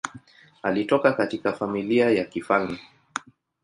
[0.63, 2.79] Alitoka katika familia ya kifalme.